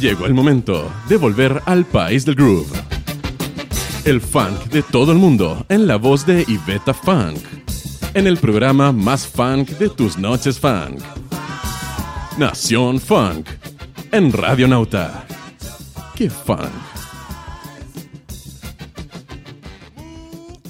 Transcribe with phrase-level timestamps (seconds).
[0.00, 2.66] Llegó el momento de volver al país del groove.
[4.04, 7.38] El funk de todo el mundo en la voz de Iveta Funk.
[8.14, 11.00] En el programa más funk de tus noches funk.
[12.38, 13.46] Nación Funk.
[14.12, 15.24] En Radio Nauta.
[16.14, 16.60] ¡Qué funk!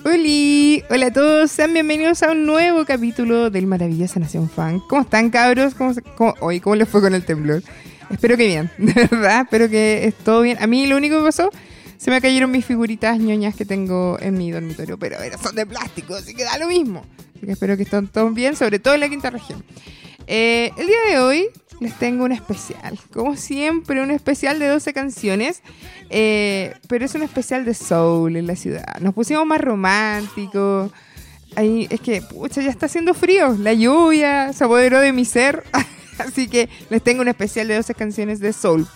[0.04, 4.84] Hola, hola a todos, sean bienvenidos a un nuevo capítulo del maravillosa Nación Funk.
[4.88, 5.74] ¿Cómo están cabros?
[5.74, 7.62] ¿Cómo, cómo- Hoy, ¿cómo les fue con el temblor?
[8.10, 10.59] Espero que bien, de verdad, espero que es todo bien.
[10.60, 11.51] A mí lo único que pasó,
[11.96, 16.15] se me cayeron mis figuritas ñoñas que tengo en mi dormitorio, pero son de plástico,
[16.15, 17.05] así que da lo mismo.
[17.37, 19.65] Así que espero que estén todos bien, sobre todo en la quinta región.
[20.27, 21.48] Eh, el día de hoy
[21.80, 25.62] les tengo un especial, como siempre, un especial de 12 canciones,
[26.10, 28.98] eh, pero es un especial de soul en la ciudad.
[29.01, 30.91] Nos pusimos más románticos.
[31.57, 33.57] Es que, pucha, ya está haciendo frío.
[33.59, 35.65] La lluvia se apoderó de mi ser.
[36.27, 38.87] Así que les tengo un especial de 12 canciones de soul.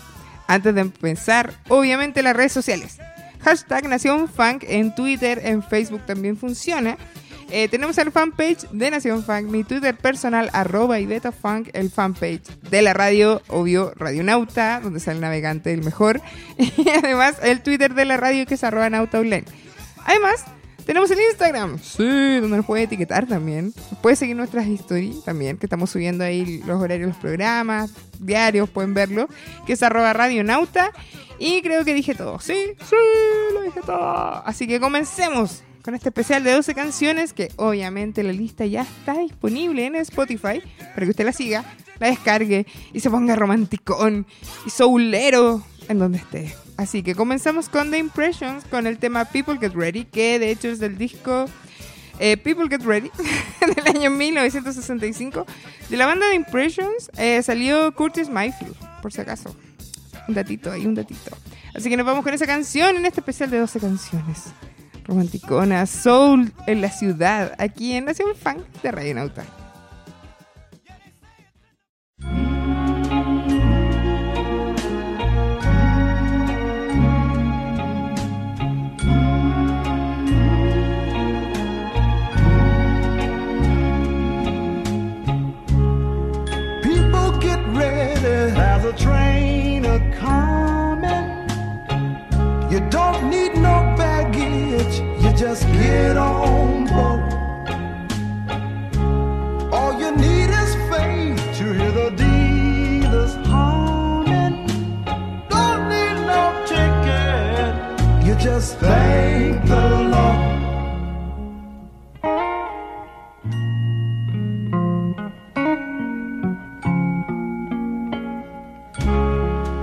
[0.47, 2.99] Antes de empezar, obviamente las redes sociales.
[3.43, 6.99] Hashtag Nación Funk en Twitter, en Facebook también funciona.
[7.53, 11.91] Eh, tenemos el fanpage de Nación Funk, mi Twitter personal, arroba y beta funk, el
[11.91, 16.21] fanpage de la radio, obvio, Radionauta, donde sale el navegante el mejor.
[16.59, 19.45] Y además el Twitter de la radio que es arroba nauta online.
[20.05, 20.45] Además,
[20.91, 23.73] tenemos el Instagram, sí, donde nos puede etiquetar también.
[24.03, 28.93] Puede seguir nuestras historias también, que estamos subiendo ahí los horarios los programas, diarios, pueden
[28.93, 29.29] verlo,
[29.67, 30.91] que es arroba radionauta.
[31.39, 32.97] Y creo que dije todo, sí, sí,
[33.55, 34.45] lo dije todo.
[34.45, 39.17] Así que comencemos con este especial de 12 canciones, que obviamente la lista ya está
[39.17, 40.61] disponible en Spotify,
[40.93, 41.65] para que usted la siga,
[42.01, 44.27] la descargue y se ponga romanticón
[44.67, 46.53] y soulero en donde esté.
[46.81, 50.69] Así que comenzamos con The Impressions, con el tema People Get Ready, que de hecho
[50.69, 51.45] es del disco
[52.19, 53.11] eh, People Get Ready
[53.77, 55.45] del año 1965.
[55.91, 59.55] De la banda The Impressions eh, salió Curtis Mayfield, por si acaso.
[60.27, 61.37] Un datito ahí, un datito.
[61.75, 64.45] Así que nos vamos con esa canción en este especial de 12 canciones.
[65.05, 69.45] Romanticona, Soul en la ciudad, aquí en Nación Funk de Radio Nauta.
[92.81, 97.21] You don't need no baggage, you just get on board.
[99.71, 104.67] All you need is faith to hear the dealers humming.
[105.51, 107.75] Don't need no ticket,
[108.27, 110.41] you just thank the Lord.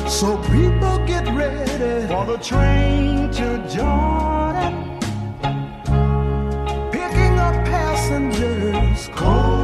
[0.09, 0.76] So people
[1.07, 4.99] get ready for the train to Jordan.
[6.91, 9.56] Picking up passengers coast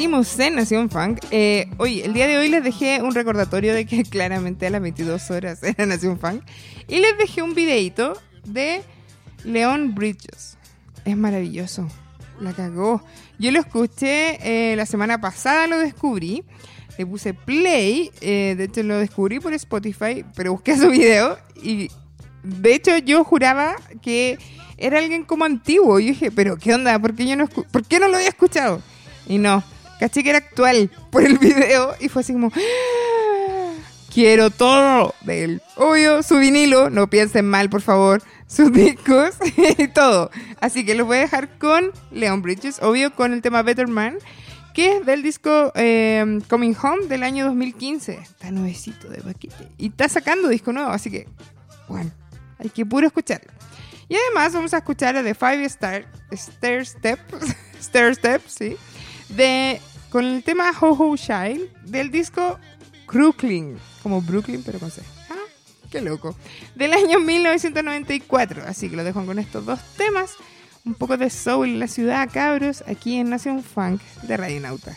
[0.00, 1.18] seguimos en Nación Funk.
[1.30, 4.80] Eh, oye, el día de hoy les dejé un recordatorio de que claramente a las
[4.80, 6.42] 22 horas era Nación Funk.
[6.88, 8.14] Y les dejé un videito
[8.46, 8.80] de
[9.44, 10.56] Leon Bridges.
[11.04, 11.86] Es maravilloso.
[12.40, 13.02] La cagó.
[13.38, 14.38] Yo lo escuché
[14.72, 16.44] eh, la semana pasada, lo descubrí.
[16.96, 18.10] Le puse play.
[18.22, 21.36] eh, de hecho, lo descubrí por Spotify, pero busqué su video.
[21.62, 21.90] Y
[22.42, 24.38] de hecho, yo juraba que
[24.78, 26.00] era alguien como antiguo.
[26.00, 26.98] Y dije, pero ¿qué onda?
[26.98, 28.80] ¿Por yo no, ¿por qué no lo había escuchado?
[29.28, 29.62] Y no,
[30.00, 31.94] caché que era actual por el video.
[32.00, 33.72] Y fue así como, "Ah,
[34.12, 35.62] quiero todo de él.
[35.76, 38.22] Obvio, su vinilo, no piensen mal, por favor.
[38.48, 39.36] Sus discos
[39.78, 40.30] y todo.
[40.60, 44.18] Así que los voy a dejar con Leon Bridges, obvio, con el tema Better Man,
[44.74, 48.14] que es del disco eh, Coming Home del año 2015.
[48.14, 49.68] Está nuevecito de paquete.
[49.78, 51.28] Y está sacando disco nuevo, así que,
[51.88, 52.10] bueno,
[52.58, 53.52] hay que puro escucharlo.
[54.08, 56.04] Y además vamos a escuchar a The Five Star,
[56.34, 58.76] Stair Steps, Stair Steps, sí,
[59.28, 62.58] de, con el tema Ho Ho Child del disco
[63.06, 65.02] Brooklyn, como Brooklyn pero con C.
[65.30, 65.34] Ah,
[65.90, 66.36] qué loco.
[66.74, 70.34] Del año 1994, así que lo dejo con estos dos temas.
[70.84, 74.96] Un poco de soul en la ciudad, cabros, aquí en Nación Funk de Radio Nauta.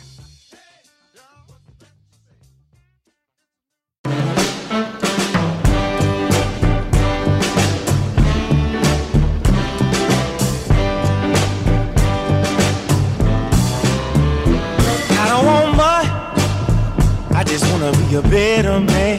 [17.58, 19.18] Just wanna be a better man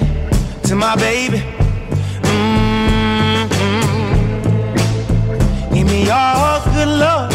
[0.62, 1.38] to my baby.
[2.20, 3.54] Mm-hmm.
[5.74, 7.32] Give me all good love.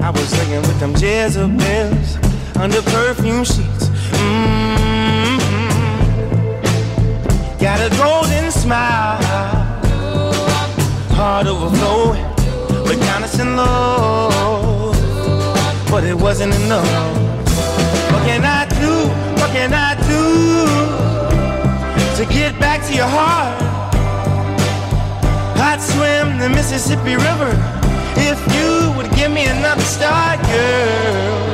[0.00, 2.18] I was laying with them Jezebels
[2.56, 3.86] under perfume sheets.
[4.18, 5.38] Mm-hmm.
[7.60, 9.22] Got a golden smile,
[11.14, 12.26] heart overflowing,
[12.84, 12.98] but
[13.38, 14.96] and love.
[15.88, 16.90] But it wasn't enough.
[18.12, 19.08] What can I do?
[19.40, 19.89] What can I
[22.20, 23.62] to get back to your heart?
[25.56, 27.52] I'd swim the Mississippi River
[28.16, 31.50] if you would give me another start, girl.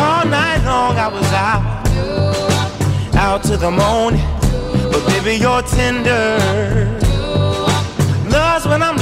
[0.00, 1.86] All night long I was out,
[3.14, 4.20] out to the morning.
[4.90, 7.03] But baby, you're tender.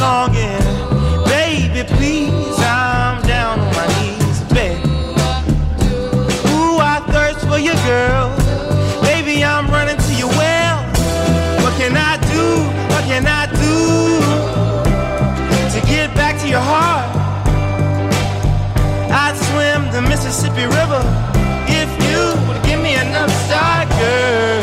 [0.03, 0.67] Longing.
[1.27, 4.83] Baby, please, I'm down on my knees, baby.
[6.51, 8.35] Ooh, I thirst for you, girl.
[9.01, 10.79] Baby, I'm running to your well.
[11.63, 12.47] What can I do?
[12.93, 13.79] What can I do
[15.71, 17.09] to get back to your heart?
[19.09, 21.03] I'd swim the Mississippi River
[21.69, 24.62] if you would give me another start, girl.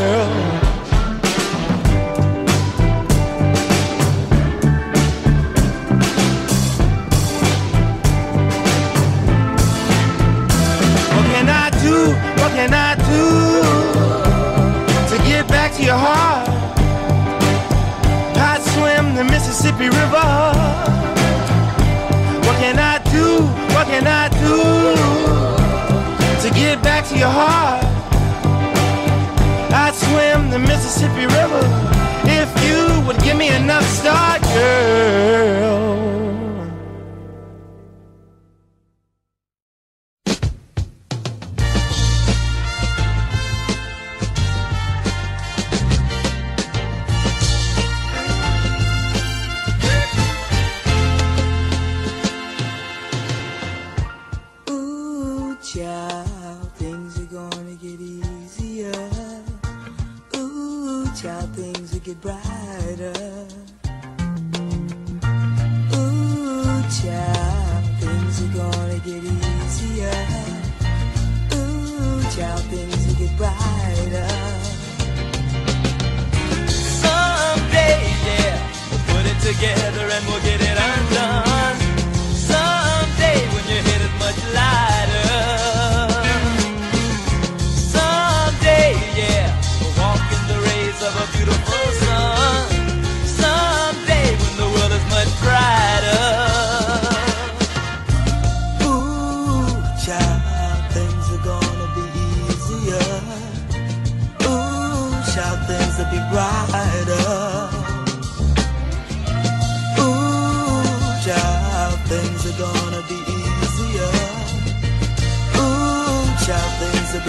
[12.60, 13.26] Can I do
[15.12, 16.50] to get back to your heart?
[18.36, 20.30] I'd swim the Mississippi River.
[22.46, 23.28] What can I do?
[23.74, 24.58] What can I do
[26.44, 27.86] to get back to your heart?
[29.72, 31.64] I'd swim the Mississippi River
[32.40, 36.09] if you would give me enough start, girl.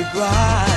[0.02, 0.69] goodbye.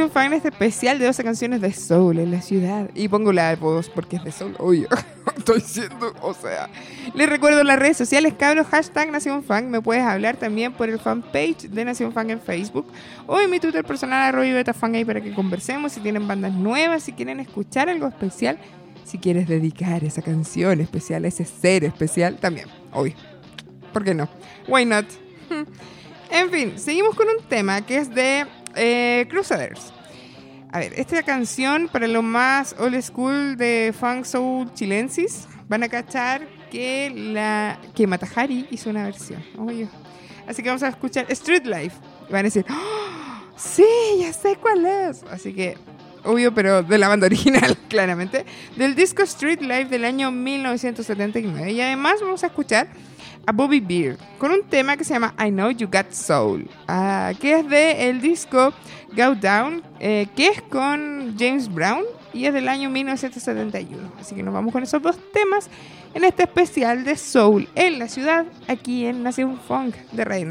[0.00, 2.88] Nación Fan, especial de 12 canciones de Soul en la ciudad.
[2.94, 4.56] Y pongo la voz porque es de Soul.
[4.58, 4.86] Oye,
[5.36, 6.70] estoy siendo, o sea.
[7.12, 9.70] Les recuerdo las redes sociales, cabros, hashtag Nación Fan.
[9.70, 12.86] Me puedes hablar también por el fanpage de Nación Fan en Facebook
[13.26, 15.92] o en mi Twitter personal, arroyo betafan ahí para que conversemos.
[15.92, 18.58] Si tienen bandas nuevas, si quieren escuchar algo especial,
[19.04, 23.12] si quieres dedicar esa canción especial, ese ser especial, también, obvio.
[23.92, 24.30] ¿Por qué no?
[24.66, 25.04] Why not?
[26.32, 28.46] En fin, seguimos con un tema que es de
[28.76, 29.92] eh, Crusaders.
[30.72, 35.88] A ver, esta canción para los más old school de funk soul chilensis van a
[35.88, 39.42] cachar que la que Matahari hizo una versión.
[39.58, 39.88] Oye.
[40.46, 41.96] Así que vamos a escuchar Street Life.
[42.28, 43.40] Van a decir, ¡Oh!
[43.56, 43.84] sí,
[44.18, 45.22] ya sé cuál es.
[45.30, 45.76] Así que,
[46.24, 48.44] obvio, pero de la banda original, claramente.
[48.76, 51.72] Del disco Street Life del año 1979.
[51.72, 52.88] Y además vamos a escuchar
[53.46, 57.32] a Bobby Beard con un tema que se llama I Know You Got Soul, ah,
[57.40, 58.72] que es de el disco
[59.16, 64.12] Go Down, eh, que es con James Brown y es del año 1971.
[64.20, 65.68] Así que nos vamos con esos dos temas
[66.14, 70.46] en este especial de Soul en la ciudad, aquí en Nación Funk de Radio.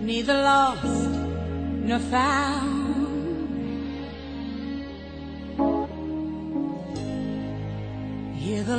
[0.00, 1.10] Neither lost
[1.86, 2.80] nor found.
[8.34, 8.76] Hear the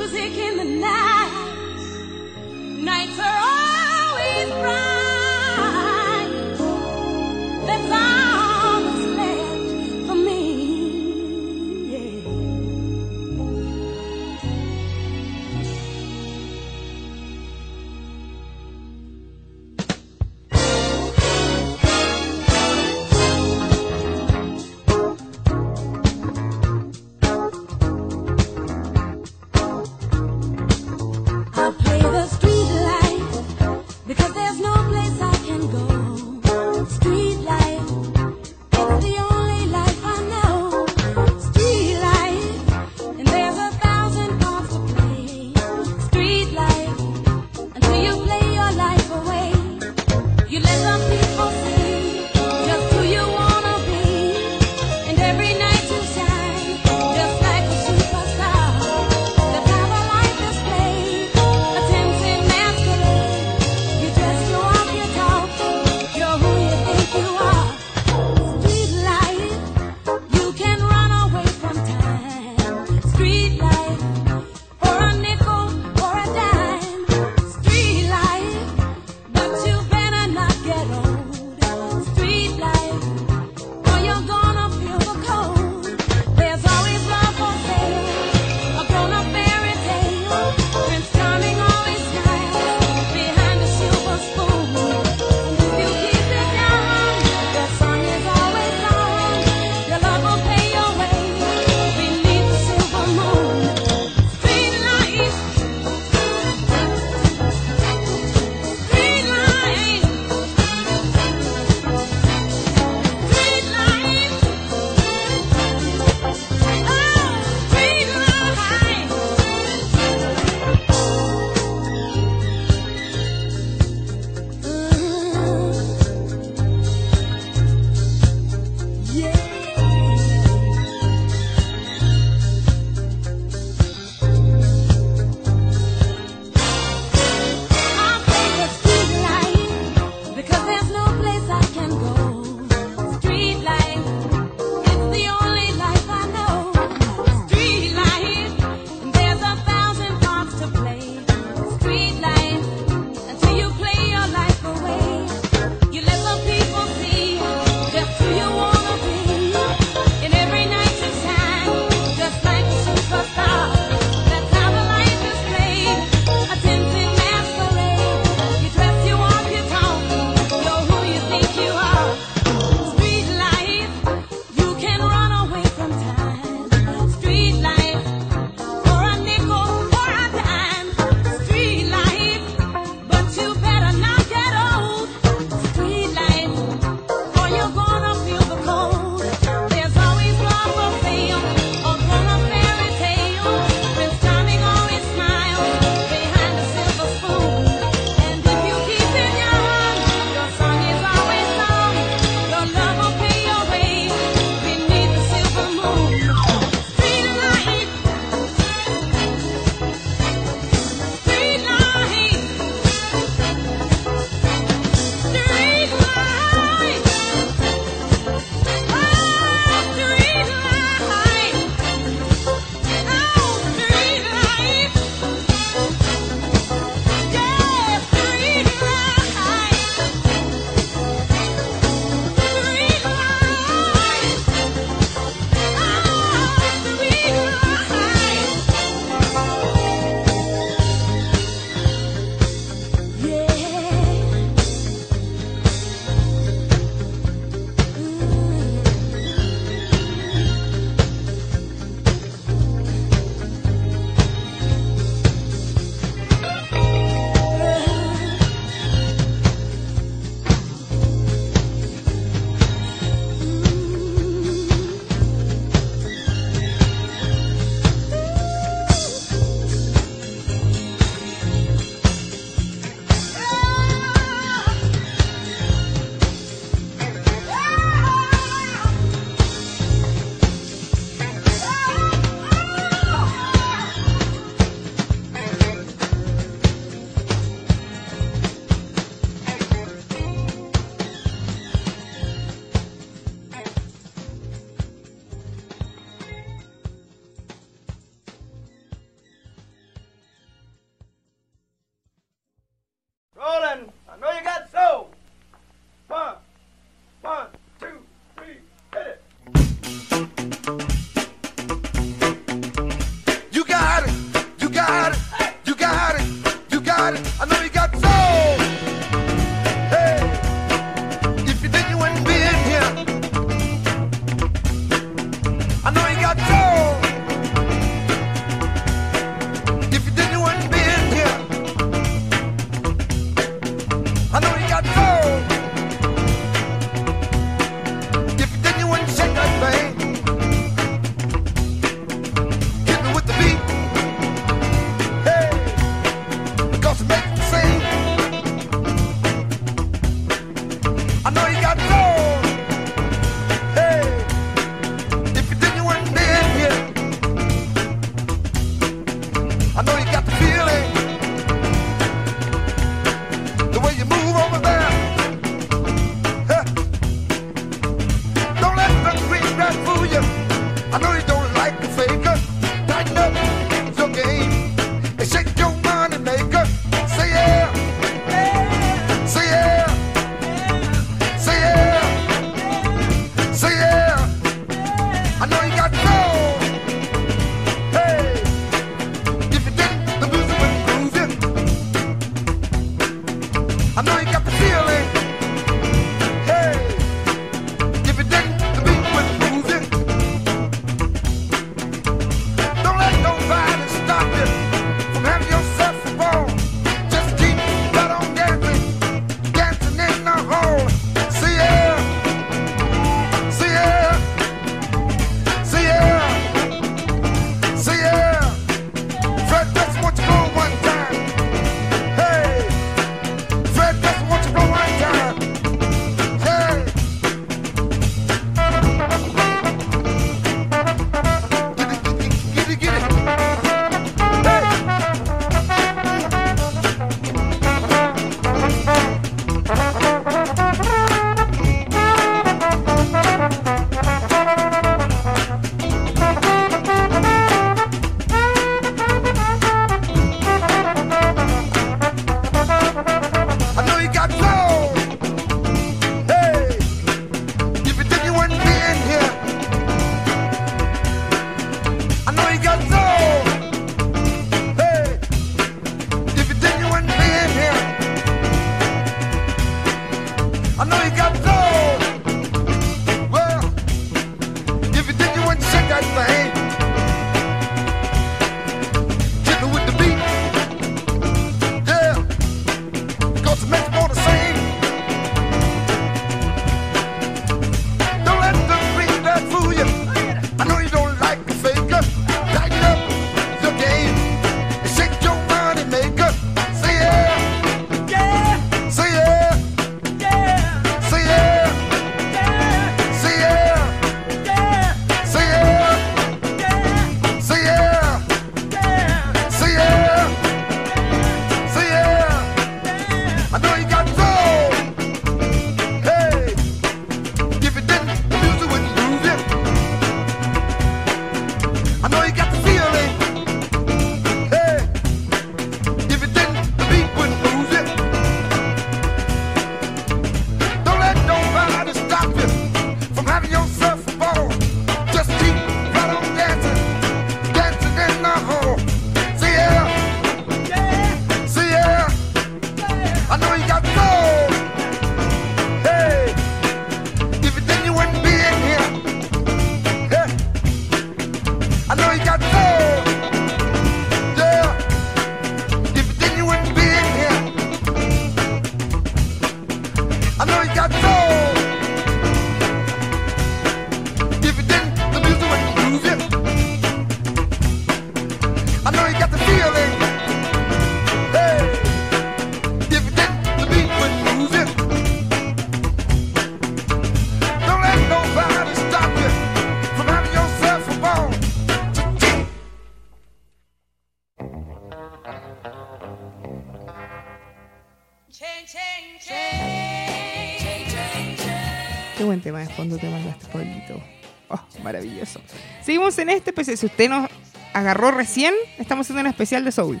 [596.24, 596.76] en este especial.
[596.76, 597.30] Si usted nos
[597.72, 600.00] agarró recién, estamos haciendo un especial de Soul.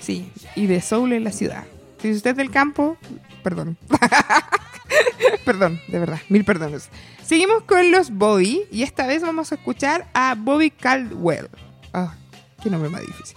[0.00, 1.64] Sí, y de Soul en la ciudad.
[2.00, 2.96] Si usted es del campo,
[3.42, 3.76] perdón.
[5.44, 6.88] perdón, de verdad, mil perdones.
[7.24, 11.48] Seguimos con los Bobby y esta vez vamos a escuchar a Bobby Caldwell.
[11.92, 13.36] Ah, oh, qué nombre más difícil.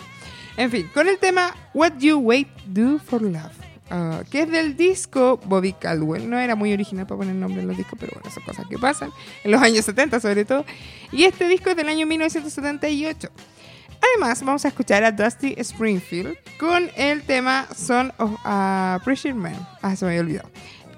[0.58, 3.67] En fin, con el tema What You Wait Do for Love.
[3.90, 6.30] Ah, que es del disco Bobby Caldwell.
[6.30, 8.78] No era muy original para poner nombre en los discos, pero bueno, son cosas que
[8.78, 9.12] pasan,
[9.44, 10.66] en los años 70 sobre todo.
[11.12, 13.30] Y este disco es del año 1978.
[14.14, 19.56] Además, vamos a escuchar a Dusty Springfield con el tema Son of a Preacher Man.
[19.82, 20.50] Ah, se me había olvidado.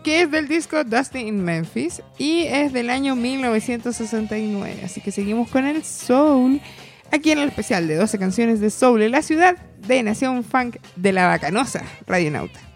[0.04, 4.82] Que es del disco Dusty in Memphis y es del año 1969.
[4.84, 6.62] Así que seguimos con el soul
[7.12, 10.78] aquí en el especial de 12 canciones de soul en la ciudad de Nación Funk
[10.96, 12.69] de la Bacanosa, Radio Nauta.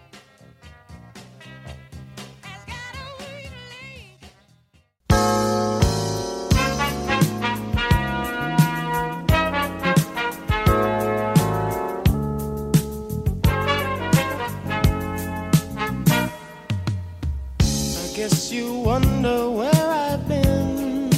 [18.93, 21.09] wonder where I've been.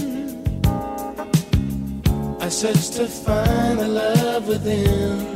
[2.39, 5.34] I searched to find the love within.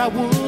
[0.00, 0.39] I would.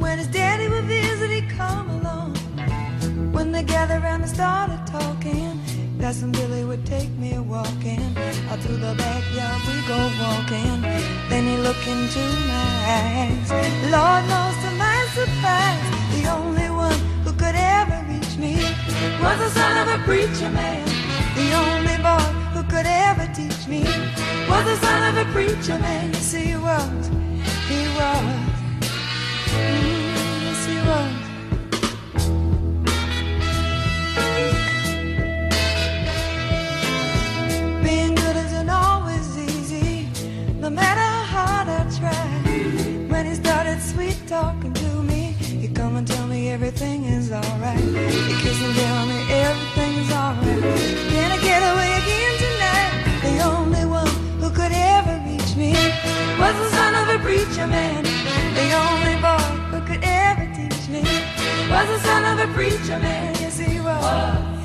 [0.00, 2.34] When his daddy would visit, he'd come along.
[3.32, 5.60] When they gathered around and started talking,
[6.00, 8.16] Cousin Billy would take me walking.
[8.50, 10.80] Out through the backyard we go walking.
[11.28, 13.50] Then he looked into my eyes.
[13.92, 15.84] Lord knows to my surprise,
[16.16, 18.54] the only one who could ever reach me
[19.22, 20.84] was the son of a preacher man.
[21.36, 23.84] The only boy who could ever teach me
[24.48, 26.12] was the son of a preacher man.
[26.14, 27.08] Yes, he was.
[27.68, 28.49] He was.
[47.32, 48.12] Everything is alright.
[48.12, 50.62] He kiss and tell me everything's alright.
[51.10, 52.92] Can I get away again tonight?
[53.22, 54.08] The only one
[54.40, 55.72] who could ever reach me
[56.38, 58.04] was the son of a preacher man.
[58.54, 61.02] The only boy who could ever teach me
[61.70, 63.30] was the son of a preacher man.
[63.84, 64.59] Was.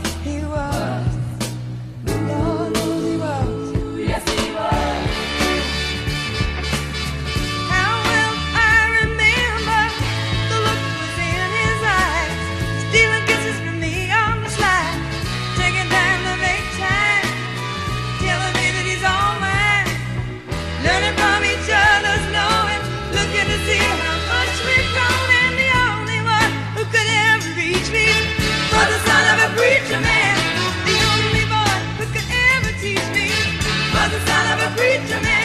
[34.75, 35.44] Preacher man.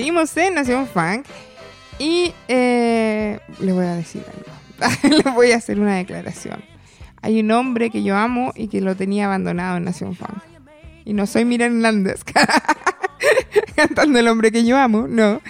[0.00, 1.26] Seguimos en Nación Funk
[1.98, 4.94] y eh, les voy a decir algo.
[5.24, 6.64] les voy a hacer una declaración.
[7.20, 10.38] Hay un hombre que yo amo y que lo tenía abandonado en Nación Funk.
[11.04, 12.24] Y no soy Miriam Hernández
[13.76, 15.42] cantando el hombre que yo amo, no.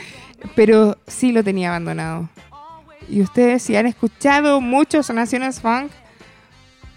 [0.57, 2.29] Pero sí lo tenía abandonado.
[3.09, 5.93] Y ustedes, si han escuchado muchos Naciones Funk,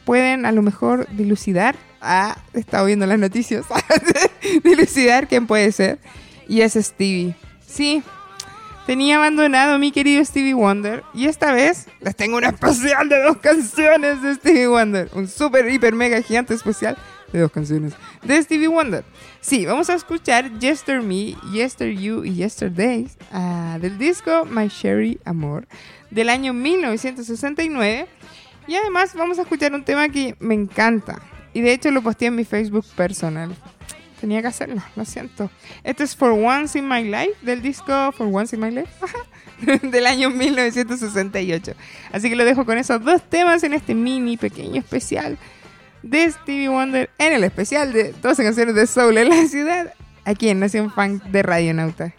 [0.06, 1.76] pueden a lo mejor dilucidar.
[2.02, 3.64] Ah, he estado viendo las noticias.
[4.64, 6.00] dilucidar quién puede ser.
[6.48, 7.36] Y es Stevie.
[7.74, 8.04] Sí,
[8.86, 11.04] tenía abandonado mi querido Stevie Wonder.
[11.12, 15.10] Y esta vez les tengo una especial de dos canciones de Stevie Wonder.
[15.14, 16.96] Un super, hiper, mega, gigante especial
[17.32, 19.04] de dos canciones de Stevie Wonder.
[19.42, 25.20] Sí, vamos a escuchar Yester Me, Yester You y Yesterdays ah, del disco My Sherry
[25.26, 25.66] Amor
[26.12, 28.06] del año 1969.
[28.68, 31.24] Y además vamos a escuchar un tema que me encanta.
[31.56, 33.56] Y de hecho lo posteé en mi Facebook personal.
[34.24, 35.52] Tenía que hacerlo, lo siento.
[35.84, 38.90] Este es For Once in My Life, del disco For Once in My Life,
[39.90, 41.74] del año 1968.
[42.14, 45.38] Así que lo dejo con esos dos temas en este mini pequeño especial
[46.04, 50.48] de Stevie Wonder, en el especial de 12 canciones de Soul en la ciudad, aquí
[50.48, 52.14] en Nación Funk de Radio Nauta.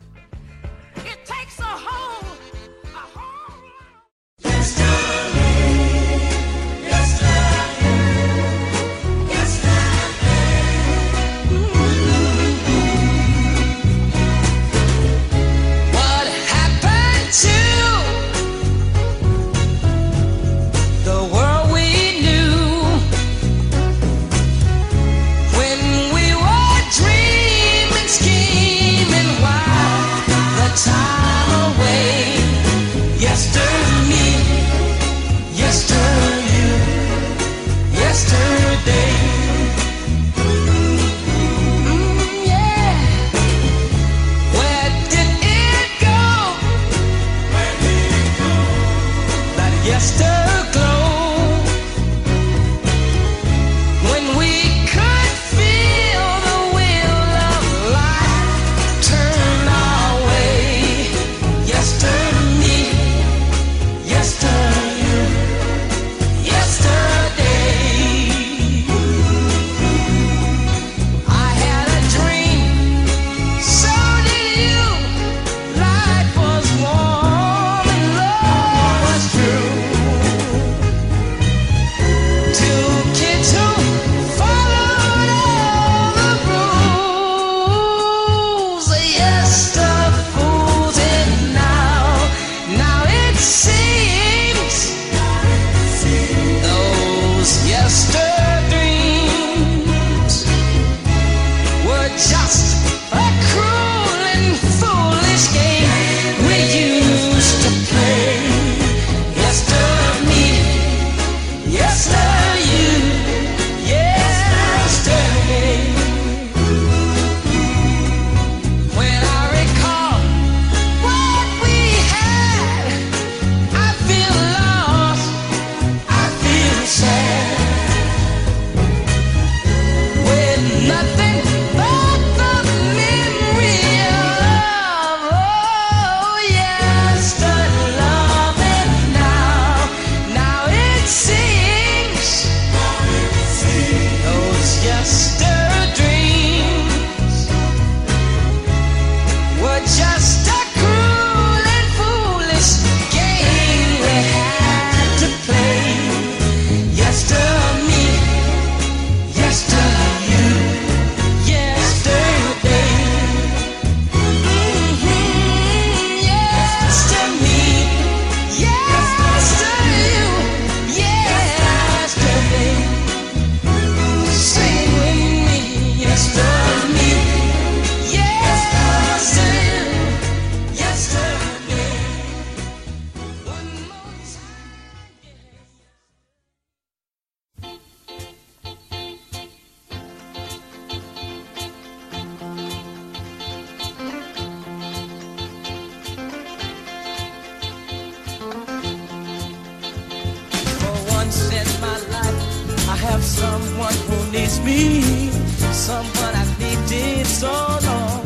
[204.65, 205.31] Me,
[205.73, 207.53] someone I needed so
[207.89, 208.25] long.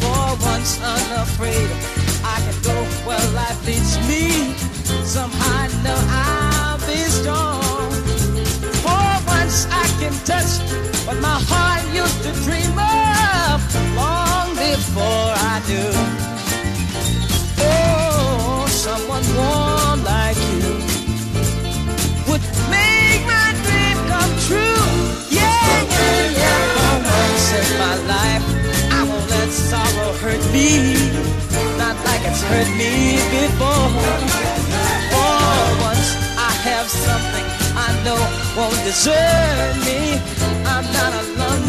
[0.00, 1.70] For once unafraid,
[2.24, 2.76] I can go
[3.06, 4.54] where life leads me.
[5.04, 7.90] Somehow I know I'll be strong.
[8.84, 10.52] For once I can touch
[11.06, 13.60] what my heart used to dream of
[13.94, 16.03] long before I do.
[30.54, 30.94] Me.
[31.82, 33.90] Not like it's hurt me before.
[35.12, 35.34] For
[35.88, 36.08] once,
[36.48, 37.46] I have something
[37.86, 38.20] I know
[38.56, 40.00] won't desert me.
[40.72, 41.62] I'm not alone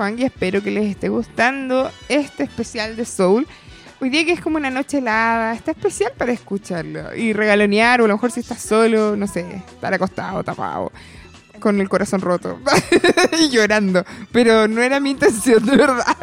[0.00, 3.46] Funk y espero que les esté gustando este especial de Soul.
[4.00, 8.06] Hoy día que es como una noche helada, está especial para escucharlo y regalonear, o
[8.06, 9.40] a lo mejor si estás solo, no sé,
[9.74, 10.90] estar acostado, tapado,
[11.58, 12.58] con el corazón roto
[13.38, 14.02] y llorando.
[14.32, 16.16] Pero no era mi intención, de verdad.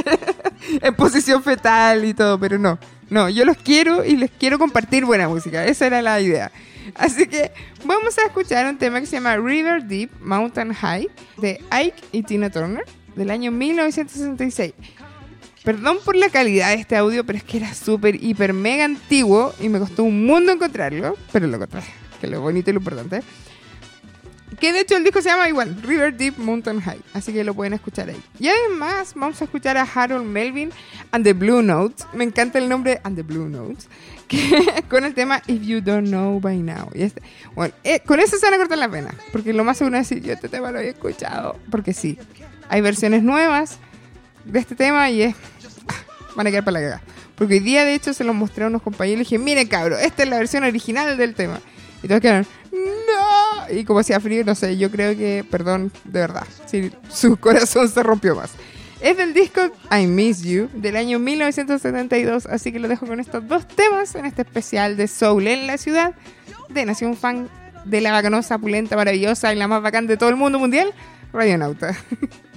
[0.80, 2.78] en posición fetal y todo, pero no.
[3.10, 5.66] No, yo los quiero y les quiero compartir buena música.
[5.66, 6.50] Esa era la idea.
[6.94, 7.52] Así que
[7.84, 11.08] vamos a escuchar un tema que se llama River Deep Mountain High
[11.38, 12.84] de Ike y Tina Turner
[13.16, 14.74] del año 1966.
[15.64, 19.54] Perdón por la calidad de este audio, pero es que era súper, hiper, mega antiguo
[19.60, 21.80] y me costó un mundo encontrarlo, pero lo encontré,
[22.20, 23.22] que lo bonito y lo importante.
[24.60, 27.54] Que de hecho el disco se llama igual, River Deep Mountain High, así que lo
[27.54, 28.22] pueden escuchar ahí.
[28.38, 30.70] Y además vamos a escuchar a Harold Melvin
[31.12, 33.88] and the Blue Notes, me encanta el nombre and the Blue Notes,
[34.88, 36.90] con el tema If You Don't Know By Now.
[36.94, 37.22] Y este-
[37.54, 40.08] bueno, eh, con eso se van a cortar la pena, porque lo más seguro es
[40.08, 42.18] decir, yo este tema lo había escuchado, porque sí,
[42.68, 43.78] hay versiones nuevas
[44.44, 45.34] de este tema y es
[46.36, 47.02] van a quedar para la cagada.
[47.34, 49.98] Porque hoy día, de hecho, se los mostré a unos compañeros y dije, miren, cabro,
[49.98, 51.60] esta es la versión original del tema.
[52.02, 53.74] Y todos quedaron, no.
[53.74, 57.88] Y como hacía frío, no sé, yo creo que, perdón, de verdad, si su corazón
[57.88, 58.50] se rompió más.
[59.04, 63.46] Es del disco I Miss You del año 1972, así que lo dejo con estos
[63.46, 66.14] dos temas en este especial de Soul en la ciudad
[66.70, 67.50] de Nación Fan
[67.84, 70.90] de la bacanosa, pulenta, maravillosa y la más bacán de todo el mundo mundial,
[71.34, 71.94] Radionauta.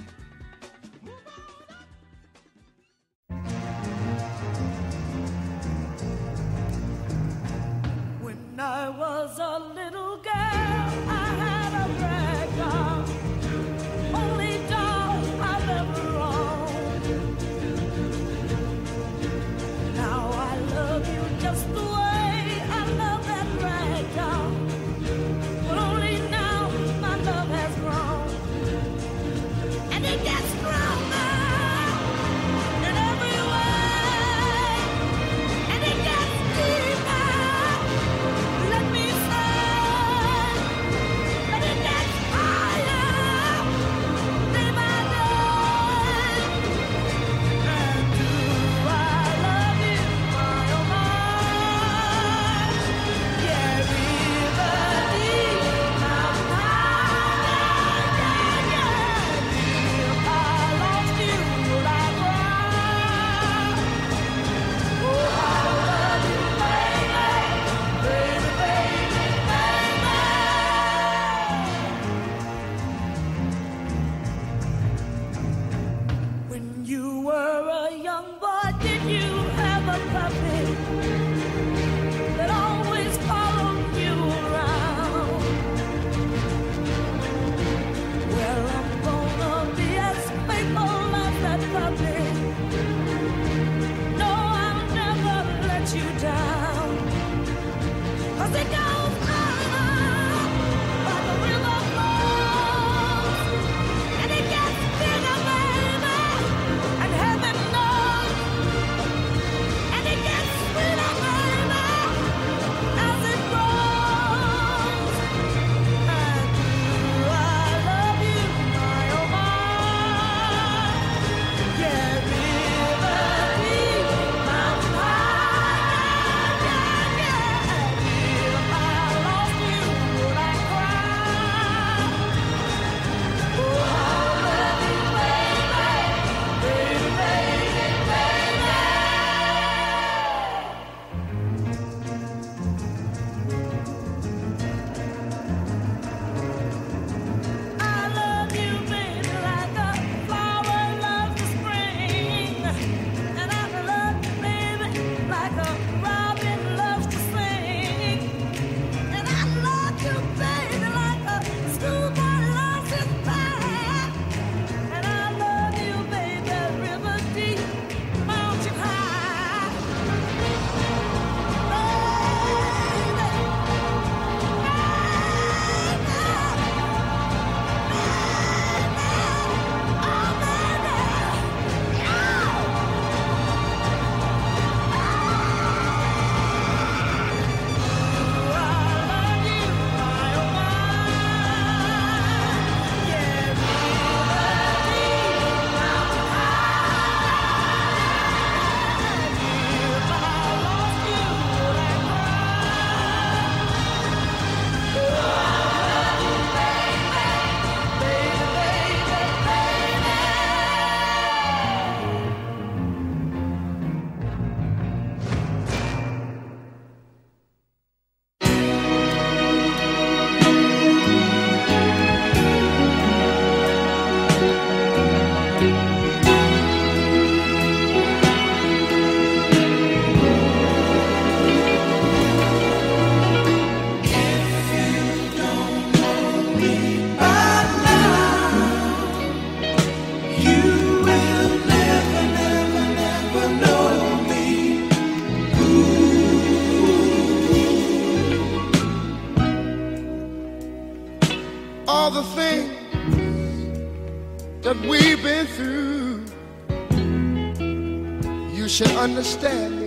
[259.28, 259.84] understand me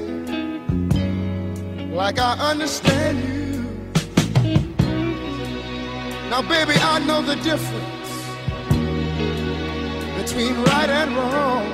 [1.96, 3.66] like I understand you.
[6.30, 8.12] Now, baby, I know the difference
[10.22, 11.66] between right and wrong.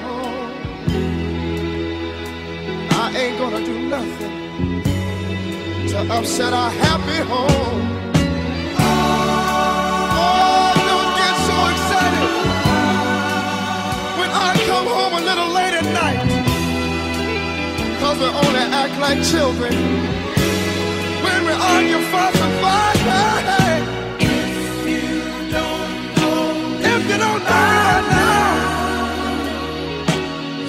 [3.03, 4.83] I ain't gonna do nothing
[5.89, 7.81] to upset our happy home.
[10.15, 12.31] Oh, don't get so excited
[14.19, 15.66] when I come home a little late.
[18.19, 19.73] We only act like children
[21.23, 22.99] when we argue, fuss, and fight.
[24.19, 26.43] If you don't know,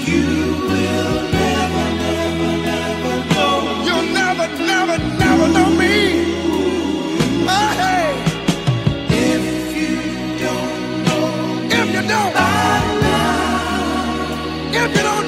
[0.07, 3.57] you will never, never, never know.
[3.87, 5.97] You'll never, never, never know me.
[7.81, 8.15] Hey.
[9.11, 9.97] If you
[10.45, 11.27] don't know,
[14.81, 15.28] if you don't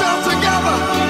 [0.00, 1.07] Yourself together.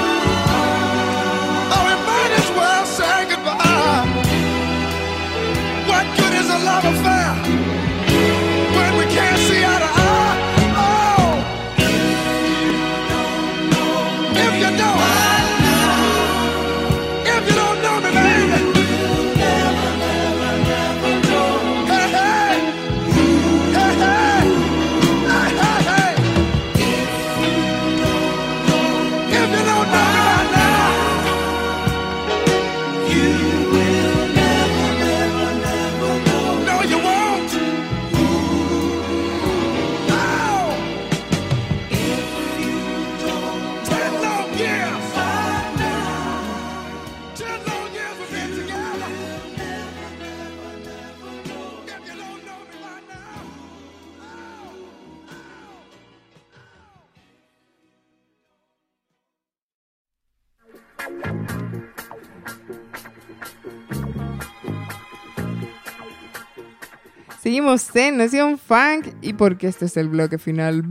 [67.41, 70.83] Seguimos en Nación Funk y porque este es el bloque final.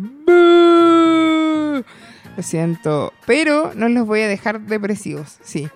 [2.36, 5.68] Lo siento, pero no los voy a dejar depresivos, sí.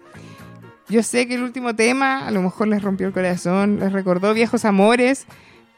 [0.88, 4.34] Yo sé que el último tema a lo mejor les rompió el corazón, les recordó
[4.34, 5.26] viejos amores.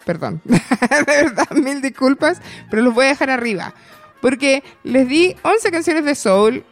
[0.04, 2.40] Perdón, de verdad, mil disculpas,
[2.70, 3.74] pero los voy a dejar arriba.
[4.20, 6.64] Porque les di 11 canciones de soul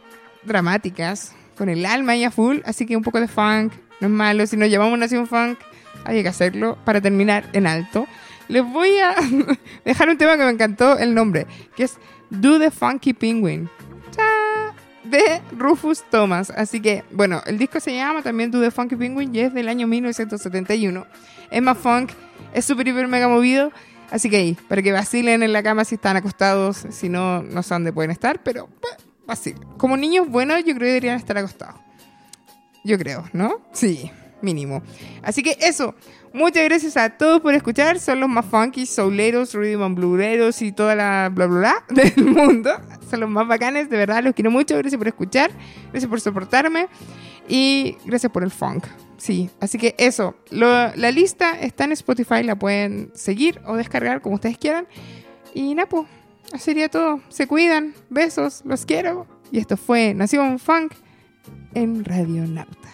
[0.43, 4.13] dramáticas, con el alma y a full, así que un poco de funk, no es
[4.13, 4.45] malo.
[4.47, 5.57] Si nos llamamos Nación Funk,
[6.05, 8.07] hay que hacerlo para terminar en alto.
[8.47, 9.15] Les voy a
[9.85, 11.97] dejar un tema que me encantó el nombre, que es
[12.29, 13.69] Do the Funky Penguin.
[15.03, 16.49] De Rufus Thomas.
[16.49, 19.67] Así que, bueno, el disco se llama también Do the Funky Penguin y es del
[19.67, 21.05] año 1971.
[21.51, 22.11] Es más funk,
[22.53, 23.71] es súper, hiper, mega movido.
[24.11, 27.63] Así que ahí, para que vacilen en la cama si están acostados, si no, no
[27.63, 28.95] sé dónde pueden estar, pero pues,
[29.25, 29.63] vacilen.
[29.77, 31.79] Como niños buenos, yo creo que deberían estar acostados.
[32.83, 33.61] Yo creo, ¿no?
[33.71, 34.11] Sí,
[34.41, 34.81] mínimo.
[35.21, 35.95] Así que eso.
[36.33, 37.99] Muchas gracias a todos por escuchar.
[37.99, 42.25] Son los más funky, souleros, rhythm and blueseros y toda la bla bla bla del
[42.25, 42.71] mundo.
[43.09, 44.23] Son los más bacanes, de verdad.
[44.23, 44.75] Los quiero mucho.
[44.77, 45.51] Gracias por escuchar.
[45.91, 46.87] Gracias por soportarme.
[47.47, 48.85] Y gracias por el funk.
[49.17, 50.35] Sí, así que eso.
[50.49, 52.41] Lo- la lista está en Spotify.
[52.43, 54.87] La pueden seguir o descargar como ustedes quieran.
[55.53, 56.07] Y Napo,
[56.57, 57.21] sería todo.
[57.29, 57.93] Se cuidan.
[58.09, 58.61] Besos.
[58.65, 59.27] Los quiero.
[59.51, 60.93] Y esto fue Nación Funk
[61.73, 62.89] en Radio Nauta.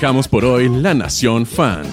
[0.00, 1.88] Dejamos por hoy la Nación Funk.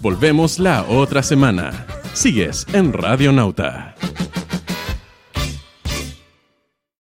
[0.00, 1.84] Volvemos la otra semana.
[2.14, 3.89] Sigues en Radio Nauta.